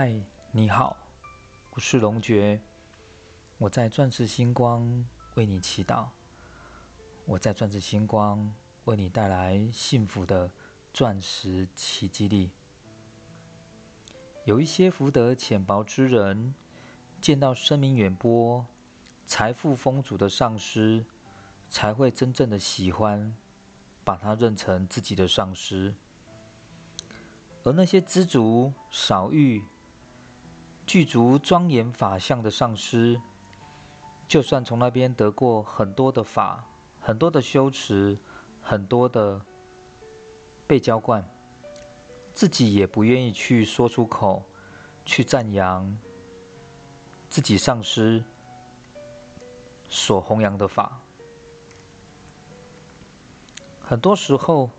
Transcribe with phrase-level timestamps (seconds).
[0.00, 0.14] 嗨，
[0.52, 0.96] 你好，
[1.72, 2.60] 我是龙觉，
[3.58, 5.04] 我在钻石星光
[5.34, 6.06] 为你祈祷，
[7.24, 8.54] 我在钻石星光
[8.84, 10.52] 为你带来幸福的
[10.92, 12.50] 钻石奇迹力。
[14.44, 16.54] 有一些福德浅薄之人，
[17.20, 18.64] 见到声名远播、
[19.26, 21.04] 财富丰足的上师，
[21.68, 23.34] 才会真正的喜欢，
[24.04, 25.96] 把他认成自己的上师。
[27.64, 29.64] 而那些知足少欲、
[30.88, 33.20] 具足庄严法相的上师，
[34.26, 36.64] 就算从那边得过很多的法、
[36.98, 38.16] 很多的修持、
[38.62, 39.44] 很多的
[40.66, 41.28] 被浇灌，
[42.32, 44.46] 自己也不愿意去说出口，
[45.04, 45.94] 去赞扬
[47.28, 48.24] 自己上师
[49.90, 51.00] 所弘扬的法。
[53.82, 54.70] 很多时候。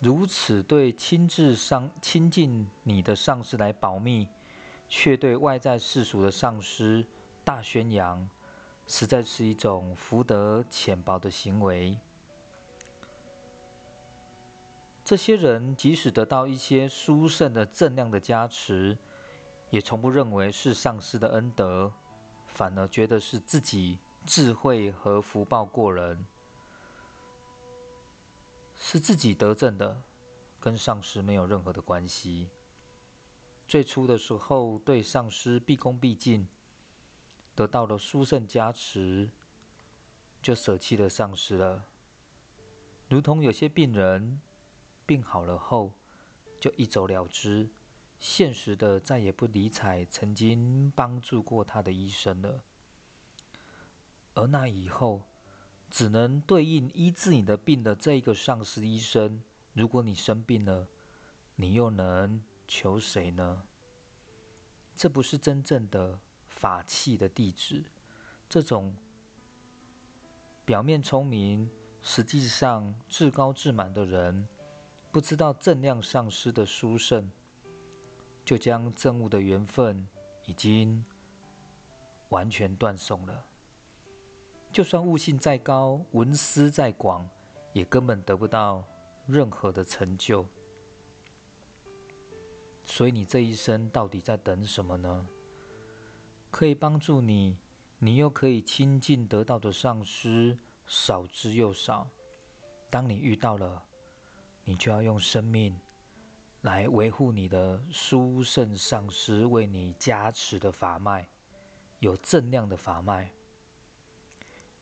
[0.00, 4.28] 如此对亲自上亲近你的上司来保密，
[4.88, 7.06] 却对外在世俗的上司
[7.44, 8.28] 大宣扬，
[8.86, 11.96] 实在是一种福德浅薄的行为。
[15.04, 18.98] 这些人即使得到一些殊胜的正量的加持，
[19.70, 21.92] 也从不认为是上司的恩德，
[22.46, 26.24] 反而觉得是自己智慧和福报过人。
[28.76, 30.02] 是自己得证的，
[30.60, 32.48] 跟上师没有任何的关系。
[33.66, 36.46] 最初的时候，对上师毕恭毕敬，
[37.54, 39.30] 得到了殊胜加持，
[40.42, 41.86] 就舍弃了上师了。
[43.08, 44.40] 如同有些病人
[45.06, 45.94] 病好了后，
[46.60, 47.70] 就一走了之，
[48.20, 52.62] 现实的再也不理睬曾经帮助过他的医生了。
[54.34, 55.26] 而那以后。
[55.94, 59.40] 只能对应医治你的病的这一个上司医生。
[59.74, 60.88] 如果你生病了，
[61.54, 63.62] 你又能求谁呢？
[64.96, 66.18] 这不是真正的
[66.48, 67.84] 法器的地址。
[68.50, 68.92] 这种
[70.66, 71.70] 表面聪明，
[72.02, 74.48] 实际上至高至满的人，
[75.12, 77.30] 不知道正量上师的殊胜，
[78.44, 80.08] 就将正悟的缘分
[80.44, 81.04] 已经
[82.30, 83.46] 完全断送了。
[84.74, 87.28] 就算悟性再高，文思再广，
[87.72, 88.82] 也根本得不到
[89.28, 90.44] 任何的成就。
[92.84, 95.28] 所以你这一生到底在等什么呢？
[96.50, 97.56] 可以帮助你，
[98.00, 100.58] 你又可以亲近得到的上师
[100.88, 102.10] 少之又少。
[102.90, 103.84] 当你遇到了，
[104.64, 105.78] 你就要用生命
[106.62, 111.28] 来维护你的殊胜上师为你加持的法脉，
[112.00, 113.30] 有正量的法脉。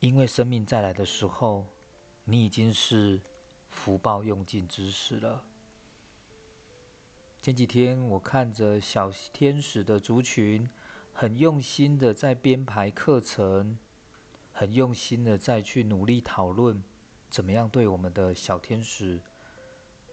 [0.03, 1.65] 因为生命再来的时候，
[2.25, 3.21] 你已经是
[3.69, 5.45] 福报用尽之时了。
[7.41, 10.69] 前几天我看着小天使的族群，
[11.13, 13.79] 很用心的在编排课程，
[14.51, 16.83] 很用心的在去努力讨论，
[17.29, 19.21] 怎么样对我们的小天使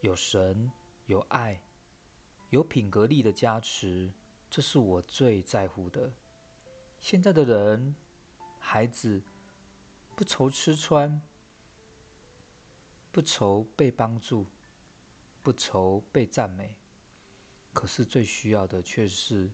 [0.02, 0.70] 有神、
[1.06, 1.64] 有爱、
[2.50, 4.12] 有品格力的加持，
[4.48, 6.12] 这是我最在乎的。
[7.00, 7.96] 现在的人，
[8.60, 9.20] 孩子。
[10.14, 11.22] 不愁吃穿，
[13.10, 14.46] 不愁被帮助，
[15.42, 16.76] 不愁被赞美，
[17.72, 19.50] 可是最需要的却是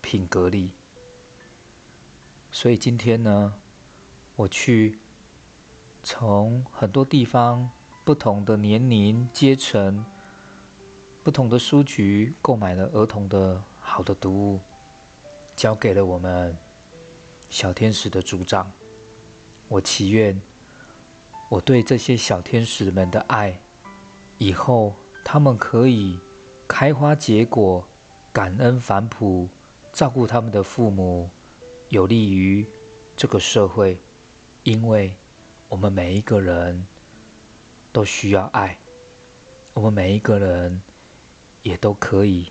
[0.00, 0.72] 品格力。
[2.50, 3.52] 所以今天呢，
[4.36, 4.98] 我去
[6.02, 7.70] 从很多地方、
[8.04, 10.02] 不同的年龄阶层、
[11.22, 14.60] 不同的书局购买了儿童的好的读物，
[15.54, 16.56] 交给了我们
[17.50, 18.72] 小天使的组长。
[19.68, 20.40] 我祈愿，
[21.50, 23.60] 我对这些小天使们的爱，
[24.38, 26.18] 以后他们可以
[26.66, 27.86] 开花结果，
[28.32, 29.50] 感恩反哺，
[29.92, 31.28] 照顾他们的父母，
[31.90, 32.64] 有利于
[33.14, 33.98] 这个社会。
[34.64, 35.14] 因为
[35.68, 36.86] 我们每一个人
[37.92, 38.78] 都需要爱，
[39.74, 40.80] 我们每一个人
[41.62, 42.50] 也都可以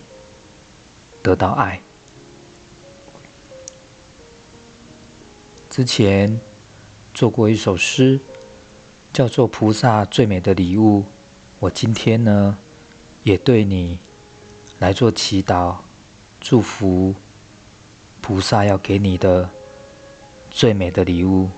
[1.24, 1.82] 得到爱。
[5.72, 6.40] 之前。
[7.18, 8.20] 做过一首诗，
[9.12, 11.00] 叫做《菩萨最美的礼物》。
[11.60, 12.56] 我今天呢，
[13.24, 13.98] 也对你
[14.78, 15.78] 来做祈祷、
[16.40, 17.16] 祝福。
[18.22, 19.50] 菩萨要给你的
[20.52, 21.50] 最美的礼物，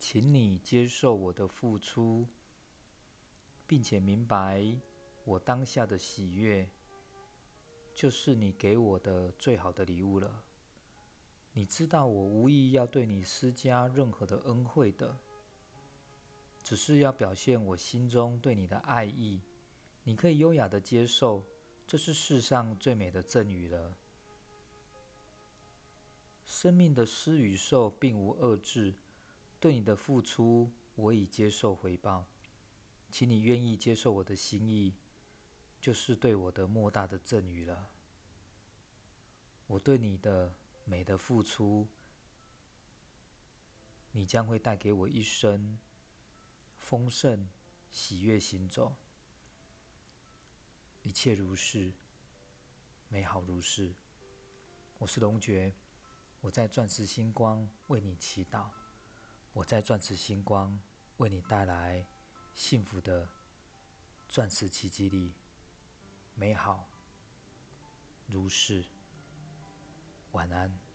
[0.00, 2.26] 请你接受我的付出，
[3.64, 4.76] 并且明白
[5.22, 6.68] 我当下的喜悦，
[7.94, 10.42] 就是你给我的最好的礼物了。
[11.56, 15.16] 你知道我无意要对你施加任何的恩惠的，
[16.64, 19.40] 只是要表现我心中对你的爱意。
[20.02, 21.44] 你可以优雅的接受，
[21.86, 23.96] 这是世上最美的赠予了。
[26.44, 28.94] 生命的施与受并无二致，
[29.60, 32.26] 对你的付出，我已接受回报，
[33.12, 34.92] 请你愿意接受我的心意，
[35.80, 37.90] 就是对我的莫大的赠予了。
[39.68, 40.52] 我对你的
[40.84, 41.88] 美的付出，
[44.12, 45.78] 你将会带给我一生
[46.78, 47.48] 丰盛、
[47.90, 48.94] 喜悦行走，
[51.02, 51.92] 一切如是，
[53.08, 53.94] 美好如是。
[54.98, 55.72] 我是龙觉。
[56.40, 58.68] 我在钻石星光为你祈祷，
[59.54, 60.78] 我在钻石星光
[61.16, 62.06] 为你带来
[62.54, 63.26] 幸福的
[64.28, 65.32] 钻石奇迹力，
[66.34, 66.86] 美好
[68.26, 68.84] 如是，
[70.34, 70.93] 晚安。